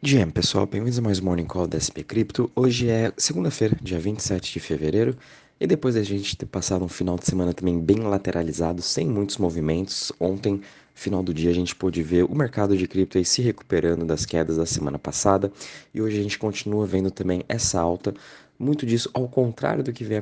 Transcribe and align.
GM, 0.00 0.30
pessoal, 0.30 0.64
bem-vindos 0.64 0.96
a 0.96 1.02
mais 1.02 1.18
um 1.18 1.24
Morning 1.24 1.44
Call 1.44 1.66
da 1.66 1.74
SP 1.74 2.06
Cripto. 2.06 2.48
Hoje 2.54 2.88
é 2.88 3.12
segunda-feira, 3.16 3.76
dia 3.82 3.98
27 3.98 4.52
de 4.52 4.60
fevereiro, 4.60 5.16
e 5.58 5.66
depois 5.66 5.96
da 5.96 6.04
gente 6.04 6.36
ter 6.36 6.46
passado 6.46 6.84
um 6.84 6.88
final 6.88 7.16
de 7.16 7.26
semana 7.26 7.52
também 7.52 7.80
bem 7.80 7.98
lateralizado, 7.98 8.80
sem 8.80 9.08
muitos 9.08 9.38
movimentos, 9.38 10.12
ontem, 10.20 10.60
final 10.94 11.20
do 11.20 11.34
dia, 11.34 11.50
a 11.50 11.54
gente 11.54 11.74
pôde 11.74 12.00
ver 12.00 12.22
o 12.22 12.32
mercado 12.32 12.76
de 12.76 12.86
cripto 12.86 13.22
se 13.24 13.42
recuperando 13.42 14.04
das 14.04 14.24
quedas 14.24 14.56
da 14.56 14.66
semana 14.66 15.00
passada, 15.00 15.50
e 15.92 16.00
hoje 16.00 16.20
a 16.20 16.22
gente 16.22 16.38
continua 16.38 16.86
vendo 16.86 17.10
também 17.10 17.42
essa 17.48 17.80
alta 17.80 18.14
muito 18.58 18.84
disso 18.84 19.08
ao 19.14 19.28
contrário 19.28 19.84
do 19.84 19.92
que 19.92 20.02
vem 20.02 20.20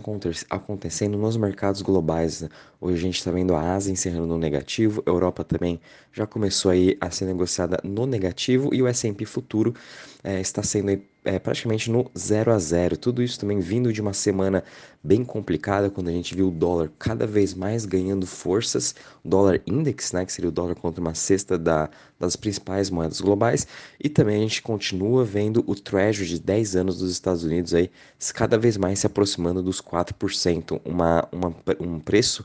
acontecendo 0.51 1.17
nos 1.17 1.37
mercados 1.37 1.81
globais. 1.81 2.43
Né? 2.43 2.49
Hoje 2.81 2.99
a 2.99 3.01
gente 3.01 3.19
está 3.19 3.31
vendo 3.31 3.55
a 3.55 3.75
Ásia 3.75 3.91
encerrando 3.91 4.27
no 4.27 4.37
negativo, 4.37 5.03
a 5.07 5.11
Europa 5.11 5.43
também 5.43 5.81
já 6.13 6.27
começou 6.27 6.71
aí 6.71 6.97
a 7.01 7.11
ser 7.11 7.25
negociada 7.25 7.79
no 7.83 8.07
negativo 8.07 8.75
e 8.75 8.83
o 8.83 8.87
S&P 8.87 9.25
futuro 9.25 9.75
é, 10.23 10.41
está 10.41 10.63
sendo 10.63 10.91
é, 11.27 11.41
praticamente 11.41 11.91
no 11.91 12.09
0 12.17 12.53
a 12.53 12.59
0. 12.59 12.97
Tudo 12.97 13.21
isso 13.21 13.39
também 13.39 13.59
vindo 13.59 13.93
de 13.93 14.01
uma 14.01 14.13
semana 14.13 14.63
bem 15.03 15.25
complicada, 15.25 15.91
quando 15.91 16.09
a 16.09 16.13
gente 16.13 16.35
viu 16.35 16.49
o 16.49 16.51
dólar 16.53 16.91
cada 16.99 17.27
vez 17.27 17.53
mais 17.53 17.85
ganhando 17.85 18.27
forças, 18.27 18.95
o 19.25 19.29
dólar 19.29 19.61
index, 19.67 20.13
né, 20.13 20.25
que 20.25 20.33
seria 20.33 20.49
o 20.49 20.53
dólar 20.53 20.77
contra 20.77 21.01
uma 21.01 21.15
cesta 21.15 21.59
da, 21.59 21.91
das 22.19 22.37
principais 22.37 22.91
moedas 22.91 23.21
globais, 23.21 23.67
e 24.03 24.09
também 24.09 24.37
a 24.37 24.41
gente 24.41 24.63
continua 24.63 25.25
vendo 25.25 25.65
o 25.67 25.75
Treasury 25.75 26.29
de 26.29 26.41
10 26.41 26.77
anos 26.77 26.99
dos 26.99 27.11
Estados 27.11 27.43
Unidos 27.43 27.75
aí 27.75 27.91
cada 28.33 28.57
vez 28.57 28.77
mais 28.77 29.01
se 29.01 29.07
aproximando 29.07 29.63
dos 29.63 29.81
4%, 29.81 30.81
uma, 30.85 31.29
uma, 31.33 31.55
um 31.81 31.99
preço 31.99 32.45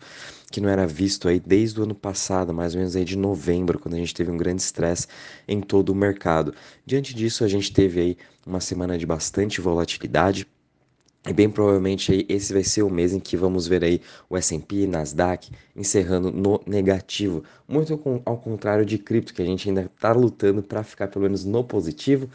que 0.51 0.61
não 0.61 0.69
era 0.69 0.85
visto 0.85 1.27
aí 1.27 1.39
desde 1.39 1.79
o 1.79 1.83
ano 1.83 1.95
passado, 1.95 2.53
mais 2.53 2.73
ou 2.73 2.79
menos 2.79 2.95
aí 2.95 3.05
de 3.05 3.17
novembro, 3.17 3.79
quando 3.79 3.95
a 3.95 3.97
gente 3.97 4.13
teve 4.13 4.29
um 4.29 4.37
grande 4.37 4.61
estresse 4.61 5.07
em 5.47 5.61
todo 5.61 5.89
o 5.89 5.95
mercado. 5.95 6.53
Diante 6.85 7.15
disso, 7.15 7.43
a 7.43 7.47
gente 7.47 7.71
teve 7.71 7.99
aí 7.99 8.17
uma 8.45 8.59
semana 8.59 8.97
de 8.97 9.05
bastante 9.05 9.61
volatilidade. 9.61 10.45
E 11.23 11.31
bem 11.31 11.47
provavelmente 11.51 12.25
esse 12.27 12.51
vai 12.51 12.63
ser 12.63 12.81
o 12.81 12.89
mês 12.89 13.13
em 13.13 13.19
que 13.19 13.37
vamos 13.37 13.67
ver 13.67 13.83
aí 13.83 14.01
o 14.27 14.35
S&P, 14.35 14.87
Nasdaq 14.87 15.51
encerrando 15.75 16.31
no 16.31 16.59
negativo, 16.65 17.43
muito 17.67 17.93
ao 18.25 18.37
contrário 18.37 18.83
de 18.83 18.97
cripto 18.97 19.31
que 19.31 19.41
a 19.43 19.45
gente 19.45 19.69
ainda 19.69 19.83
está 19.83 20.13
lutando 20.13 20.63
para 20.63 20.81
ficar 20.81 21.09
pelo 21.09 21.21
menos 21.21 21.45
no 21.45 21.63
positivo, 21.63 22.27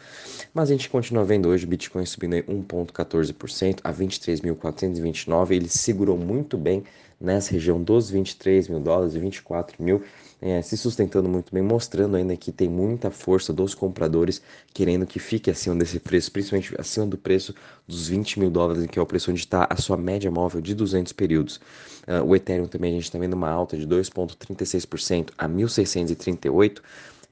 mas 0.53 0.69
a 0.69 0.71
gente 0.71 0.89
continua 0.89 1.25
vendo 1.25 1.49
hoje 1.49 1.65
o 1.65 1.67
Bitcoin 1.67 2.05
subindo 2.05 2.35
aí 2.35 2.43
1.14% 2.43 3.79
a 3.83 3.91
23.429, 3.91 5.51
ele 5.51 5.67
segurou 5.67 6.17
muito 6.17 6.57
bem 6.57 6.85
nessa 7.19 7.51
região 7.51 7.81
dos 7.81 8.09
23 8.09 8.67
mil 8.67 8.79
dólares 8.79 9.15
e 9.15 9.19
24 9.19 9.81
mil, 9.81 10.03
é, 10.41 10.61
se 10.61 10.77
sustentando 10.77 11.27
muito 11.27 11.51
bem, 11.51 11.63
mostrando 11.63 12.15
ainda 12.15 12.35
que 12.37 12.51
tem 12.51 12.69
muita 12.69 13.09
força 13.09 13.51
dos 13.51 13.73
compradores 13.73 14.41
querendo 14.73 15.05
que 15.05 15.19
fique 15.19 15.49
acima 15.49 15.75
desse 15.75 15.99
preço, 15.99 16.31
principalmente 16.31 16.75
acima 16.79 17.07
do 17.07 17.17
preço 17.17 17.55
dos 17.87 18.07
20 18.07 18.39
mil 18.39 18.51
dólares, 18.51 18.85
que 18.85 18.99
é 18.99 19.01
o 19.01 19.05
preço 19.05 19.31
onde 19.31 19.39
está 19.39 19.67
a 19.69 19.75
sua 19.77 19.97
média 19.97 20.29
móvel 20.29 20.61
de 20.61 20.75
200 20.75 21.11
períodos. 21.13 21.59
Uh, 22.07 22.23
o 22.23 22.35
Ethereum 22.35 22.67
também 22.67 22.91
a 22.91 22.95
gente 22.95 23.05
está 23.05 23.17
vendo 23.17 23.33
uma 23.33 23.49
alta 23.49 23.75
de 23.75 23.87
2,36% 23.87 25.29
a 25.37 25.49
1.638. 25.49 26.81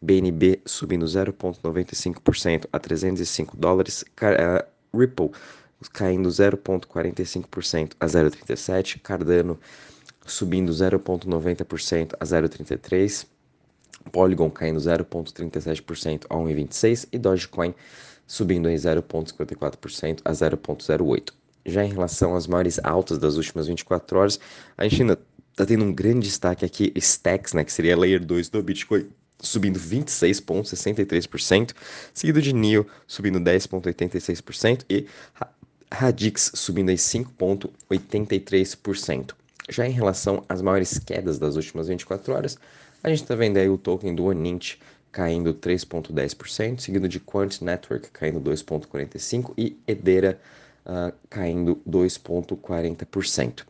BNB 0.02 0.61
subindo 0.66 1.05
0,95% 1.05 2.67
a 2.72 2.80
305 2.80 3.55
dólares. 3.55 4.03
Uh, 4.03 4.75
Ripple 4.97 5.31
caindo 5.93 6.29
0,45% 6.29 7.93
a 7.99 8.05
0,37%, 8.05 8.99
Cardano 9.01 9.59
subindo 10.25 10.71
0,90% 10.71 12.13
a 12.19 12.25
0,33%, 12.25 13.27
Polygon 14.11 14.49
caindo 14.49 14.79
0,37% 14.79 16.25
a 16.29 16.35
1,26% 16.35 17.07
e 17.11 17.17
Dogecoin 17.17 17.73
subindo 18.27 18.69
em 18.69 18.75
0,54% 18.75 20.21
a 20.23 20.31
0,08%. 20.31 21.33
Já 21.65 21.83
em 21.83 21.91
relação 21.91 22.35
às 22.35 22.45
maiores 22.45 22.79
altas 22.83 23.17
das 23.17 23.37
últimas 23.37 23.67
24 23.67 24.19
horas, 24.19 24.39
a 24.77 24.83
ainda 24.83 25.19
está 25.52 25.65
tendo 25.65 25.83
um 25.83 25.93
grande 25.93 26.27
destaque 26.27 26.64
aqui, 26.64 26.93
Stacks, 26.97 27.53
né, 27.53 27.64
que 27.64 27.71
seria 27.71 27.95
a 27.95 27.97
Layer 27.97 28.23
2 28.23 28.49
do 28.49 28.61
Bitcoin, 28.61 29.08
subindo 29.39 29.80
26,63%, 29.80 31.73
seguido 32.14 32.41
de 32.41 32.53
NIO 32.53 32.85
subindo 33.08 33.39
10,86% 33.39 34.85
e 34.89 35.08
Radix 35.95 36.52
subindo 36.54 36.89
aí 36.89 36.98
5,83%. 36.98 39.33
Já 39.70 39.88
em 39.88 39.92
relação 39.92 40.44
às 40.50 40.61
maiores 40.61 41.00
quedas 41.00 41.39
das 41.39 41.56
últimas 41.56 41.88
24 41.88 42.33
horas, 42.33 42.60
a 43.02 43.08
gente 43.10 43.22
está 43.22 43.33
vendo 43.33 43.56
aí 43.58 43.70
o 43.70 43.78
token 43.78 44.14
do 44.14 44.26
Onint 44.26 44.76
caindo 45.10 45.54
3,10%, 45.54 46.82
seguido 46.82 47.08
de 47.08 47.22
Quant 47.22 47.61
Network 47.61 48.10
caindo 48.10 48.42
2,45% 48.42 49.54
e 49.58 49.80
Edera 49.88 50.38
uh, 50.86 51.14
caindo 51.30 51.82
2,40%. 51.89 53.64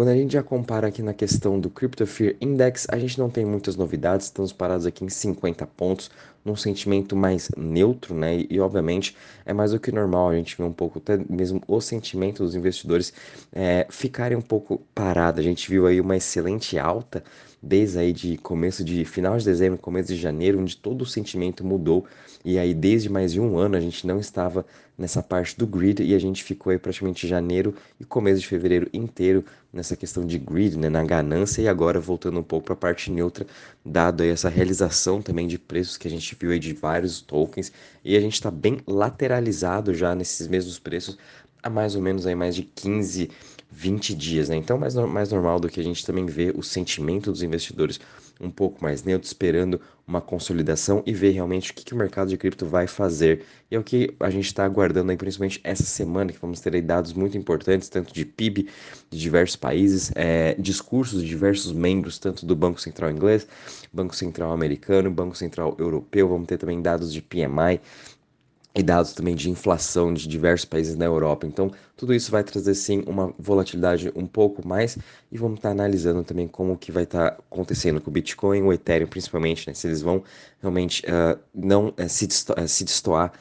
Quando 0.00 0.08
a 0.08 0.16
gente 0.16 0.32
já 0.32 0.42
compara 0.42 0.88
aqui 0.88 1.02
na 1.02 1.12
questão 1.12 1.60
do 1.60 1.68
Crypto 1.68 2.06
Fear 2.06 2.34
Index, 2.40 2.86
a 2.88 2.98
gente 2.98 3.18
não 3.18 3.28
tem 3.28 3.44
muitas 3.44 3.76
novidades, 3.76 4.28
estamos 4.28 4.50
parados 4.50 4.86
aqui 4.86 5.04
em 5.04 5.10
50 5.10 5.66
pontos, 5.66 6.10
num 6.42 6.56
sentimento 6.56 7.14
mais 7.14 7.50
neutro, 7.54 8.14
né? 8.14 8.46
E, 8.48 8.58
obviamente 8.60 9.14
é 9.44 9.52
mais 9.52 9.72
do 9.72 9.78
que 9.78 9.92
normal 9.92 10.30
a 10.30 10.34
gente 10.36 10.56
vê 10.56 10.62
um 10.62 10.72
pouco 10.72 10.98
até 10.98 11.18
mesmo 11.28 11.60
o 11.68 11.82
sentimento 11.82 12.42
dos 12.42 12.54
investidores 12.54 13.12
é, 13.52 13.86
ficarem 13.90 14.38
um 14.38 14.42
pouco 14.42 14.80
parados. 14.94 15.40
A 15.40 15.42
gente 15.42 15.68
viu 15.68 15.86
aí 15.86 16.00
uma 16.00 16.16
excelente 16.16 16.78
alta 16.78 17.22
desde 17.62 17.98
aí 17.98 18.12
de 18.12 18.38
começo 18.38 18.82
de 18.82 19.04
final 19.04 19.36
de 19.36 19.44
dezembro, 19.44 19.78
começo 19.78 20.08
de 20.08 20.18
janeiro, 20.18 20.58
onde 20.58 20.76
todo 20.76 21.02
o 21.02 21.06
sentimento 21.06 21.62
mudou 21.62 22.06
e 22.42 22.58
aí 22.58 22.72
desde 22.72 23.10
mais 23.10 23.32
de 23.32 23.40
um 23.40 23.58
ano 23.58 23.76
a 23.76 23.80
gente 23.80 24.06
não 24.06 24.18
estava 24.18 24.64
nessa 24.96 25.22
parte 25.22 25.58
do 25.58 25.66
grid 25.66 26.02
e 26.02 26.14
a 26.14 26.18
gente 26.18 26.42
ficou 26.42 26.70
aí 26.70 26.78
praticamente 26.78 27.26
janeiro 27.26 27.74
e 27.98 28.04
começo 28.04 28.40
de 28.40 28.46
fevereiro 28.46 28.88
inteiro 28.92 29.44
nessa 29.72 29.96
questão 29.96 30.26
de 30.26 30.38
grid, 30.38 30.76
né, 30.76 30.88
na 30.88 31.04
ganância 31.04 31.62
e 31.62 31.68
agora 31.68 32.00
voltando 32.00 32.40
um 32.40 32.42
pouco 32.42 32.66
para 32.66 32.74
a 32.74 32.76
parte 32.76 33.10
neutra, 33.10 33.46
dado 33.84 34.22
aí 34.22 34.30
essa 34.30 34.48
realização 34.48 35.22
também 35.22 35.46
de 35.46 35.58
preços 35.58 35.96
que 35.96 36.08
a 36.08 36.10
gente 36.10 36.36
viu 36.38 36.50
aí 36.50 36.58
de 36.58 36.72
vários 36.72 37.20
tokens 37.20 37.72
e 38.04 38.16
a 38.16 38.20
gente 38.20 38.34
está 38.34 38.50
bem 38.50 38.78
lateralizado 38.86 39.94
já 39.94 40.14
nesses 40.14 40.46
mesmos 40.48 40.78
preços 40.78 41.16
há 41.62 41.70
mais 41.70 41.94
ou 41.94 42.02
menos 42.02 42.26
aí 42.26 42.34
mais 42.34 42.54
de 42.54 42.62
15 42.62 43.30
20 43.70 44.14
dias, 44.14 44.48
né? 44.48 44.56
Então, 44.56 44.76
mais, 44.76 44.94
mais 44.94 45.30
normal 45.30 45.60
do 45.60 45.68
que 45.68 45.80
a 45.80 45.84
gente 45.84 46.04
também 46.04 46.26
ver 46.26 46.56
o 46.56 46.62
sentimento 46.62 47.30
dos 47.30 47.42
investidores 47.42 48.00
um 48.40 48.50
pouco 48.50 48.82
mais 48.82 49.04
neutro, 49.04 49.26
esperando 49.26 49.80
uma 50.06 50.20
consolidação 50.20 51.02
e 51.06 51.12
ver 51.12 51.30
realmente 51.30 51.70
o 51.70 51.74
que, 51.74 51.84
que 51.84 51.94
o 51.94 51.96
mercado 51.96 52.28
de 52.28 52.36
cripto 52.36 52.66
vai 52.66 52.86
fazer. 52.86 53.44
E 53.70 53.76
é 53.76 53.78
o 53.78 53.84
que 53.84 54.14
a 54.18 54.30
gente 54.30 54.46
está 54.46 54.64
aguardando 54.64 55.10
aí, 55.10 55.16
principalmente 55.16 55.60
essa 55.62 55.84
semana, 55.84 56.32
que 56.32 56.40
vamos 56.40 56.58
ter 56.60 56.80
dados 56.82 57.12
muito 57.12 57.38
importantes, 57.38 57.88
tanto 57.88 58.12
de 58.12 58.24
PIB 58.24 58.68
de 59.10 59.18
diversos 59.18 59.56
países, 59.56 60.10
é, 60.14 60.54
discursos 60.58 61.22
de 61.22 61.28
diversos 61.28 61.72
membros, 61.72 62.18
tanto 62.18 62.44
do 62.44 62.56
Banco 62.56 62.80
Central 62.80 63.10
inglês, 63.10 63.46
Banco 63.92 64.16
Central 64.16 64.52
americano, 64.52 65.10
Banco 65.10 65.36
Central 65.36 65.76
europeu, 65.78 66.28
vamos 66.28 66.46
ter 66.46 66.58
também 66.58 66.80
dados 66.80 67.12
de 67.12 67.20
PMI, 67.20 67.80
e 68.74 68.82
dados 68.82 69.12
também 69.12 69.34
de 69.34 69.50
inflação 69.50 70.14
de 70.14 70.28
diversos 70.28 70.64
países 70.64 70.96
na 70.96 71.04
Europa. 71.04 71.46
Então, 71.46 71.70
tudo 71.96 72.14
isso 72.14 72.30
vai 72.30 72.44
trazer 72.44 72.74
sim 72.74 73.02
uma 73.06 73.34
volatilidade 73.38 74.12
um 74.14 74.26
pouco 74.26 74.66
mais 74.66 74.96
e 75.30 75.36
vamos 75.36 75.58
estar 75.58 75.70
analisando 75.70 76.22
também 76.22 76.46
como 76.46 76.78
que 76.78 76.92
vai 76.92 77.02
estar 77.02 77.28
acontecendo 77.50 78.00
com 78.00 78.10
o 78.10 78.12
Bitcoin, 78.12 78.62
o 78.62 78.72
Ethereum 78.72 79.08
principalmente, 79.08 79.66
né? 79.66 79.74
se 79.74 79.86
eles 79.88 80.02
vão 80.02 80.22
realmente 80.60 81.02
uh, 81.06 81.38
não 81.54 81.88
uh, 81.88 82.08
se, 82.08 82.26
desto 82.26 82.52
uh, 82.52 82.68
se 82.68 82.84
destoar 82.84 83.32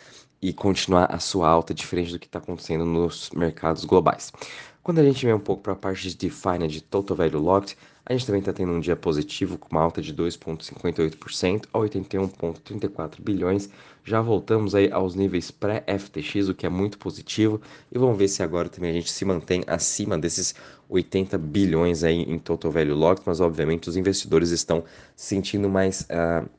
e 0.42 0.52
continuar 0.54 1.14
a 1.14 1.20
sua 1.20 1.48
alta 1.48 1.74
diferente 1.74 2.12
do 2.12 2.20
que 2.20 2.26
está 2.26 2.40
acontecendo 2.40 2.86
nos 2.86 3.30
mercados 3.32 3.86
globais. 3.86 4.32
Quando 4.82 5.00
a 5.00 5.04
gente 5.04 5.24
vem 5.26 5.36
um 5.36 5.40
pouco 5.40 5.62
para 5.62 5.74
a 5.74 5.76
parte 5.76 6.10
de 6.10 6.16
DeFi, 6.16 6.58
né, 6.60 6.68
de 6.68 6.82
Total 6.82 7.16
Value 7.16 7.40
Locked, 7.40 7.78
a 8.10 8.14
gente 8.14 8.26
também 8.26 8.40
está 8.40 8.52
tendo 8.52 8.72
um 8.72 8.80
dia 8.80 8.96
positivo 8.96 9.56
com 9.56 9.70
uma 9.70 9.82
alta 9.82 10.02
de 10.02 10.12
2,58% 10.16 11.68
a 11.72 11.78
81,34 11.78 13.22
bilhões. 13.22 13.70
Já 14.04 14.20
voltamos 14.20 14.74
aí 14.74 14.92
aos 14.92 15.14
níveis 15.14 15.52
pré-FTX, 15.52 16.50
o 16.50 16.56
que 16.56 16.66
é 16.66 16.70
muito 16.70 16.98
positivo. 16.98 17.62
E 17.92 18.00
vamos 18.00 18.18
ver 18.18 18.28
se 18.28 18.42
agora 18.42 18.68
também 18.68 18.90
a 18.90 18.94
gente 18.96 19.12
se 19.12 19.24
mantém 19.24 19.64
acima 19.68 20.18
desses 20.18 20.56
80 20.90 21.38
bilhões 21.38 22.04
aí 22.04 22.24
em 22.24 22.40
total 22.40 22.72
value 22.72 22.96
locked, 22.96 23.22
mas 23.28 23.40
obviamente 23.40 23.88
os 23.88 23.96
investidores 23.96 24.50
estão 24.50 24.84
se 25.16 25.28
sentindo 25.28 25.70
mais 25.70 26.02
uh, 26.02 26.50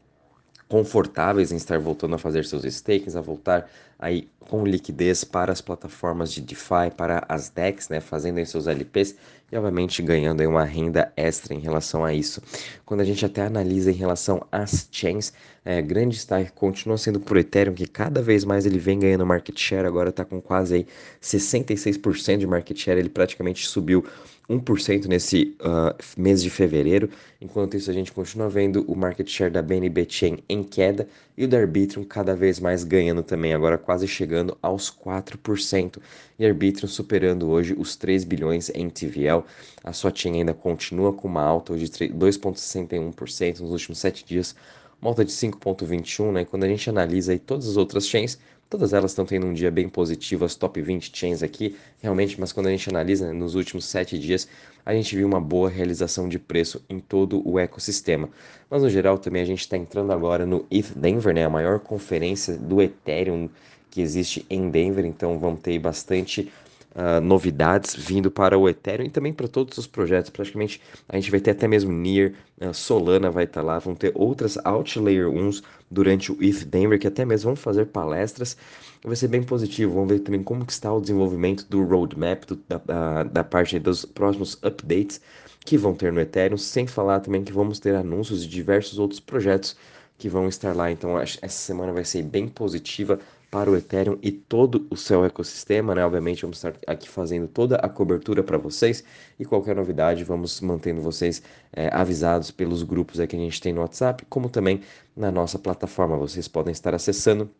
confortáveis 0.69 1.51
em 1.51 1.57
estar 1.57 1.81
voltando 1.81 2.15
a 2.15 2.19
fazer 2.19 2.45
seus 2.45 2.63
stakings, 2.63 3.17
a 3.17 3.21
voltar 3.21 3.69
aí 3.99 4.29
com 4.39 4.65
liquidez 4.65 5.25
para 5.25 5.51
as 5.51 5.61
plataformas 5.61 6.33
de 6.33 6.41
DeFi, 6.41 6.93
para 6.97 7.25
as 7.29 7.49
DEX, 7.49 7.89
né, 7.89 8.01
fazendo 8.01 8.39
aí 8.39 8.47
seus 8.47 8.69
LPs 8.69 9.17
e 9.51 9.57
obviamente 9.57 10.03
ganhando 10.03 10.41
aí 10.41 10.47
uma 10.47 10.65
renda 10.65 11.13
extra 11.17 11.55
em 11.55 11.59
relação 11.59 12.05
a 12.05 12.13
isso. 12.13 12.43
Quando 12.85 13.01
a 13.01 13.05
gente 13.05 13.25
até 13.25 13.43
analisa 13.43 13.91
em 13.91 13.95
relação 13.95 14.47
às 14.51 14.89
chains, 14.91 15.33
é, 15.65 15.83
grande 15.83 16.17
destaque 16.17 16.53
continua 16.53 16.97
sendo 16.97 17.21
por 17.21 17.37
Ethereum, 17.37 17.75
que 17.75 17.87
cada 17.87 18.23
vez 18.23 18.45
mais 18.45 18.65
ele 18.65 18.79
vem 18.79 18.99
ganhando 18.99 19.27
market 19.27 19.59
share, 19.59 19.87
agora 19.87 20.11
está 20.11 20.25
com 20.25 20.41
quase 20.41 20.75
aí 20.75 20.87
66% 21.21 22.39
de 22.39 22.47
market 22.47 22.79
share, 22.79 22.99
ele 22.99 23.11
praticamente 23.11 23.67
subiu 23.67 24.05
1% 24.51 25.07
nesse 25.07 25.57
uh, 25.61 25.95
mês 26.21 26.43
de 26.43 26.51
fevereiro. 26.51 27.09
Enquanto 27.41 27.77
isso, 27.77 27.89
a 27.89 27.95
gente 27.95 28.11
continua 28.11 28.49
vendo 28.49 28.85
o 28.89 28.97
market 28.97 29.29
share 29.29 29.51
da 29.51 29.63
BNB 29.63 30.07
Chain 30.09 30.39
em 30.49 30.65
queda 30.65 31.07
e 31.39 31.45
o 31.45 31.49
da 31.49 31.59
Arbitrum 31.59 32.03
cada 32.03 32.35
vez 32.35 32.59
mais 32.59 32.83
ganhando 32.83 33.23
também, 33.23 33.55
agora 33.55 33.79
quase 33.79 34.09
chegando 34.09 34.59
aos 34.61 34.91
4%, 34.91 35.99
e 36.39 36.45
Arbitrum 36.45 36.89
superando 36.89 37.49
hoje 37.49 37.75
os 37.79 37.95
3 37.95 38.25
bilhões 38.25 38.71
em 38.75 38.91
TVL. 38.91 39.40
A 39.83 39.93
sua 39.93 40.11
TIM 40.11 40.35
ainda 40.35 40.55
continua 40.55 41.13
com 41.13 41.29
uma 41.29 41.43
alta 41.43 41.77
de 41.77 41.87
2,61% 41.87 43.61
nos 43.61 43.71
últimos 43.71 43.99
7 43.99 44.25
dias, 44.25 44.55
uma 45.01 45.11
alta 45.11 45.25
de 45.25 45.33
5,21, 45.33 46.33
né? 46.33 46.45
Quando 46.45 46.65
a 46.65 46.69
gente 46.69 46.89
analisa 46.89 47.33
aí 47.33 47.39
todas 47.39 47.69
as 47.69 47.77
outras 47.77 48.07
chains, 48.07 48.39
todas 48.69 48.93
elas 48.93 49.11
estão 49.11 49.27
tendo 49.27 49.47
um 49.47 49.53
dia 49.53 49.71
bem 49.71 49.89
positivo, 49.89 50.45
as 50.45 50.55
top 50.55 50.81
20 50.81 51.11
chains 51.13 51.43
aqui, 51.43 51.77
realmente, 52.01 52.39
mas 52.39 52.53
quando 52.53 52.69
a 52.69 52.71
gente 52.71 52.89
analisa 52.89 53.27
né, 53.27 53.33
nos 53.33 53.57
últimos 53.57 53.85
7 53.87 54.17
dias, 54.17 54.47
a 54.87 54.95
gente 54.95 55.17
viu 55.17 55.27
uma 55.27 55.41
boa 55.41 55.69
realização 55.69 56.29
de 56.29 56.39
preço 56.39 56.81
em 56.89 57.01
todo 57.01 57.43
o 57.49 57.59
ecossistema. 57.59 58.29
Mas 58.71 58.83
no 58.83 58.89
geral 58.89 59.19
também 59.19 59.43
a 59.43 59.47
gente 59.47 59.61
está 59.61 59.77
entrando 59.77 60.13
agora 60.13 60.47
no 60.47 60.65
ETH 60.71 60.93
Denver, 60.95 61.35
né? 61.35 61.45
A 61.45 61.51
maior 61.51 61.81
conferência 61.81 62.57
do 62.57 62.81
Ethereum 62.81 63.51
que 63.91 64.01
existe 64.01 64.47
em 64.49 64.71
Denver, 64.71 65.05
então 65.05 65.39
vamos 65.39 65.61
ter 65.61 65.77
bastante 65.79 66.51
uh, 66.95 67.21
novidades 67.21 67.95
vindo 67.95 68.31
para 68.31 68.59
o 68.59 68.69
Ethereum 68.69 69.07
e 69.07 69.11
também 69.11 69.33
para 69.33 69.49
todos 69.49 69.77
os 69.79 69.87
projetos. 69.87 70.31
Praticamente 70.31 70.81
a 71.09 71.17
gente 71.17 71.31
vai 71.31 71.41
ter 71.41 71.53
até 71.53 71.69
mesmo 71.69 71.93
Near, 71.93 72.33
uh, 72.61 72.75
Solana 72.75 73.31
vai 73.31 73.45
estar 73.45 73.61
tá 73.61 73.67
lá, 73.67 73.79
vão 73.79 73.95
ter 73.95 74.13
outras 74.15 74.59
Outlayer 74.65 75.29
1 75.29 75.51
durante 75.91 76.33
o 76.33 76.43
ETH 76.43 76.65
Denver 76.65 76.99
que 76.99 77.07
até 77.07 77.25
mesmo 77.25 77.51
vão 77.51 77.57
fazer 77.57 77.87
palestras. 77.87 78.57
Vai 79.03 79.17
ser 79.17 79.29
bem 79.29 79.43
positivo. 79.43 79.95
Vamos 79.95 80.11
ver 80.11 80.21
também 80.21 80.43
como 80.43 80.65
está 80.69 80.93
o 80.93 81.01
desenvolvimento 81.01 81.67
do 81.69 81.85
roadmap, 81.85 82.45
do, 82.45 82.57
da, 82.69 83.25
da 83.25 83.45
parte 83.45 83.79
dos 83.79 84.05
próximos 84.05 84.59
updates 84.63 85.21
que 85.65 85.77
vão 85.77 85.95
ter 85.95 86.13
no 86.13 86.21
Ethereum, 86.21 86.57
sem 86.57 86.87
falar 86.87 87.21
também 87.21 87.45
que 87.45 87.53
vamos 87.53 87.79
ter 87.79 87.95
anúncios 87.95 88.43
de 88.43 88.49
diversos 88.49 88.99
outros 88.99 89.21
projetos 89.21 89.77
que 90.19 90.29
vão 90.29 90.49
estar 90.49 90.75
lá. 90.77 90.91
Então, 90.91 91.19
essa 91.19 91.49
semana 91.49 91.93
vai 91.93 92.05
ser 92.05 92.23
bem 92.23 92.47
positiva 92.47 93.19
para 93.51 93.71
o 93.71 93.77
Ethereum 93.77 94.17
e 94.23 94.31
todo 94.31 94.87
o 94.91 94.97
seu 94.97 95.25
ecossistema, 95.25 95.95
né? 95.95 96.05
Obviamente, 96.05 96.43
vamos 96.43 96.59
estar 96.59 96.75
aqui 96.87 97.09
fazendo 97.09 97.49
toda 97.49 97.77
a 97.77 97.89
cobertura 97.89 98.43
para 98.43 98.57
vocês 98.57 99.03
e 99.39 99.45
qualquer 99.45 99.75
novidade, 99.75 100.23
vamos 100.23 100.61
mantendo 100.61 101.01
vocês 101.01 101.43
é, 101.73 101.89
avisados 101.93 102.51
pelos 102.51 102.83
grupos 102.83 103.17
que 103.27 103.37
a 103.37 103.39
gente 103.39 103.61
tem 103.61 103.73
no 103.73 103.81
WhatsApp, 103.81 104.25
como 104.29 104.49
também 104.49 104.81
na 105.17 105.31
nossa 105.31 105.59
plataforma. 105.59 106.17
Vocês 106.17 106.47
podem 106.47 106.73
estar 106.73 106.95
acessando 106.95 107.51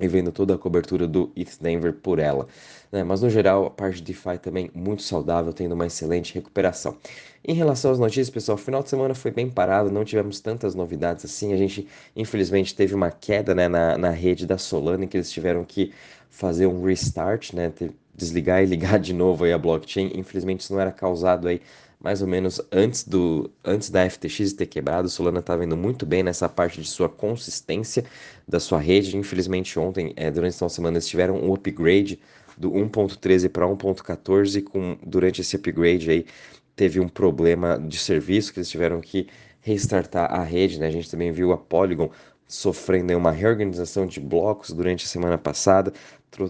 e 0.00 0.08
vendo 0.08 0.32
toda 0.32 0.54
a 0.54 0.58
cobertura 0.58 1.06
do 1.06 1.30
ETH 1.36 1.58
Denver 1.60 1.92
por 1.92 2.18
ela. 2.18 2.46
Né? 2.90 3.04
Mas 3.04 3.22
no 3.22 3.30
geral, 3.30 3.66
a 3.66 3.70
parte 3.70 3.96
de 3.96 4.02
DeFi 4.02 4.38
também 4.38 4.70
muito 4.74 5.02
saudável, 5.02 5.52
tendo 5.52 5.72
uma 5.74 5.86
excelente 5.86 6.34
recuperação. 6.34 6.96
Em 7.44 7.54
relação 7.54 7.90
às 7.90 7.98
notícias, 7.98 8.30
pessoal, 8.30 8.56
o 8.56 8.60
final 8.60 8.82
de 8.82 8.90
semana 8.90 9.14
foi 9.14 9.30
bem 9.30 9.48
parado, 9.48 9.90
não 9.90 10.04
tivemos 10.04 10.40
tantas 10.40 10.74
novidades 10.74 11.24
assim. 11.24 11.52
A 11.52 11.56
gente, 11.56 11.86
infelizmente, 12.14 12.74
teve 12.74 12.94
uma 12.94 13.10
queda 13.10 13.54
né, 13.54 13.68
na, 13.68 13.96
na 13.96 14.10
rede 14.10 14.46
da 14.46 14.58
Solana, 14.58 15.04
em 15.04 15.08
que 15.08 15.16
eles 15.16 15.30
tiveram 15.30 15.64
que 15.64 15.92
fazer 16.28 16.66
um 16.66 16.82
restart, 16.82 17.52
né, 17.52 17.72
desligar 18.14 18.62
e 18.62 18.66
ligar 18.66 18.98
de 18.98 19.12
novo 19.12 19.44
aí 19.44 19.52
a 19.52 19.58
blockchain. 19.58 20.12
Infelizmente, 20.14 20.60
isso 20.60 20.72
não 20.72 20.80
era 20.80 20.92
causado 20.92 21.48
aí 21.48 21.60
mais 22.00 22.22
ou 22.22 22.28
menos 22.28 22.60
antes 22.72 23.04
do 23.04 23.50
antes 23.62 23.90
da 23.90 24.08
FTX 24.08 24.54
ter 24.54 24.66
quebrado, 24.66 25.08
Solana 25.08 25.40
estava 25.40 25.64
indo 25.64 25.76
muito 25.76 26.06
bem 26.06 26.22
nessa 26.22 26.48
parte 26.48 26.80
de 26.80 26.88
sua 26.88 27.10
consistência 27.10 28.04
da 28.48 28.58
sua 28.58 28.78
rede. 28.80 29.16
Infelizmente 29.16 29.78
ontem, 29.78 30.14
é, 30.16 30.30
durante 30.30 30.54
essa 30.54 30.68
semana, 30.70 30.96
eles 30.96 31.06
tiveram 31.06 31.36
um 31.36 31.52
upgrade 31.52 32.18
do 32.56 32.70
1.13 32.72 33.50
para 33.50 33.66
1.14 33.66 34.62
com 34.64 34.96
durante 35.04 35.42
esse 35.42 35.56
upgrade 35.56 36.10
aí 36.10 36.26
teve 36.74 36.98
um 37.00 37.08
problema 37.08 37.78
de 37.78 37.98
serviço 37.98 38.52
que 38.52 38.58
eles 38.58 38.70
tiveram 38.70 39.00
que 39.02 39.28
restartar 39.60 40.32
a 40.32 40.42
rede, 40.42 40.80
né? 40.80 40.86
A 40.86 40.90
gente 40.90 41.10
também 41.10 41.30
viu 41.30 41.52
a 41.52 41.58
Polygon 41.58 42.10
sofrendo 42.50 43.16
uma 43.16 43.30
reorganização 43.30 44.06
de 44.06 44.18
blocos 44.18 44.72
durante 44.72 45.04
a 45.04 45.08
semana 45.08 45.38
passada, 45.38 45.92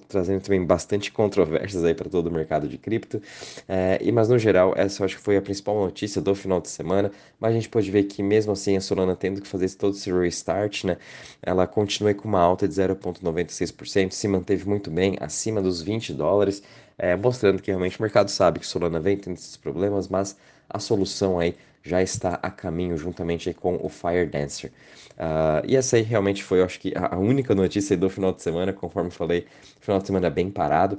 trazendo 0.09 0.41
também 0.41 0.65
bastante 0.65 1.13
controvérsias 1.13 1.85
aí 1.85 1.95
para 1.95 2.09
todo 2.09 2.29
o 2.29 2.33
mercado 2.33 2.67
de 2.67 2.79
cripto. 2.79 3.21
É, 3.69 3.99
e 4.01 4.11
mas 4.11 4.29
no 4.31 4.39
geral 4.39 4.73
essa 4.77 5.03
eu 5.03 5.05
acho 5.05 5.17
que 5.17 5.23
foi 5.23 5.37
a 5.37 5.43
principal 5.43 5.75
notícia 5.79 6.21
do 6.21 6.35
final 6.35 6.59
de 6.61 6.71
semana. 6.71 7.13
Mas 7.39 7.51
a 7.51 7.55
gente 7.55 7.69
pode 7.69 7.91
ver 7.91 8.05
que 8.05 8.23
mesmo 8.23 8.53
assim 8.53 8.77
a 8.79 8.81
Solana 8.81 9.15
tendo 9.15 9.43
que 9.43 9.49
fazer 9.49 9.71
todo 9.75 9.95
esse 9.95 10.11
restart, 10.11 10.85
né, 10.85 10.97
ela 11.43 11.67
continua 11.67 12.15
com 12.15 12.27
uma 12.29 12.41
alta 12.41 12.67
de 12.67 12.75
0,96%, 12.75 14.13
se 14.13 14.27
manteve 14.27 14.67
muito 14.67 14.91
bem 14.91 15.19
acima 15.21 15.61
dos 15.61 15.83
20 15.83 16.15
dólares, 16.15 16.63
é, 16.97 17.15
mostrando 17.15 17.61
que 17.61 17.71
realmente 17.71 17.99
o 17.99 18.03
mercado 18.03 18.31
sabe 18.31 18.59
que 18.59 18.67
Solana 18.67 19.01
vem 19.01 19.19
tendo 19.19 19.37
esses 19.37 19.57
problemas, 19.57 20.09
mas 20.09 20.37
a 20.69 20.79
solução 20.79 21.39
aí 21.39 21.57
já 21.83 22.03
está 22.03 22.39
a 22.43 22.51
caminho 22.51 22.97
juntamente 22.97 23.53
com 23.55 23.79
o 23.83 23.89
Fire 23.89 24.27
Dancer. 24.27 24.71
Uh, 25.13 25.67
e 25.67 25.77
essa 25.77 25.97
aí 25.97 26.03
realmente 26.03 26.43
foi, 26.43 26.61
eu 26.61 26.65
acho 26.65 26.79
que, 26.81 26.93
a 26.95 27.17
única 27.17 27.55
notícia 27.55 27.97
do 27.97 28.09
final 28.09 28.33
de 28.33 28.43
semana, 28.43 28.73
conforme 28.73 29.11
falei, 29.11 29.47
final 29.81 30.01
de 30.01 30.07
semana 30.07 30.31
bem 30.31 30.51
parado. 30.51 30.99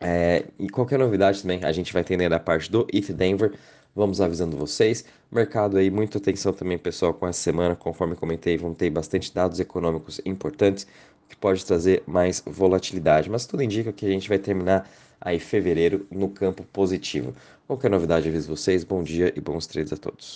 É, 0.00 0.44
e 0.58 0.68
qualquer 0.68 0.98
novidade 0.98 1.40
também, 1.40 1.64
a 1.64 1.72
gente 1.72 1.92
vai 1.92 2.02
entender 2.02 2.28
da 2.28 2.40
parte 2.40 2.70
do 2.70 2.86
ETH 2.92 3.10
Denver, 3.12 3.52
vamos 3.94 4.20
avisando 4.20 4.56
vocês. 4.56 5.04
Mercado 5.30 5.76
aí, 5.76 5.90
muita 5.90 6.18
atenção 6.18 6.52
também, 6.52 6.76
pessoal, 6.76 7.14
com 7.14 7.26
essa 7.26 7.40
semana, 7.40 7.76
conforme 7.76 8.14
comentei, 8.16 8.56
vão 8.56 8.74
ter 8.74 8.90
bastante 8.90 9.32
dados 9.32 9.60
econômicos 9.60 10.20
importantes, 10.24 10.86
que 11.28 11.36
pode 11.36 11.64
trazer 11.64 12.02
mais 12.06 12.42
volatilidade, 12.44 13.30
mas 13.30 13.46
tudo 13.46 13.62
indica 13.62 13.92
que 13.92 14.04
a 14.04 14.10
gente 14.10 14.28
vai 14.28 14.38
terminar 14.38 14.88
aí 15.24 15.40
fevereiro 15.40 16.06
no 16.10 16.28
campo 16.28 16.62
positivo. 16.64 17.34
Qualquer 17.66 17.90
novidade, 17.90 18.28
aviso 18.28 18.54
vocês. 18.54 18.84
Bom 18.84 19.02
dia 19.02 19.32
e 19.34 19.40
bons 19.40 19.66
trades 19.66 19.92
a 19.92 19.96
todos. 19.96 20.32